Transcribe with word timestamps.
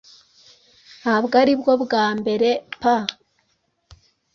Ntabwo 1.01 1.33
aribwo 1.41 1.71
bwa 1.83 2.05
mberepa 2.17 2.95